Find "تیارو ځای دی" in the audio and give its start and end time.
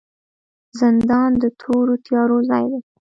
2.05-2.81